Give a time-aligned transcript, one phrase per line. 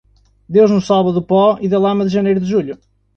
[0.49, 2.79] Deus nos salva do pó e da lama de janeiro de julho.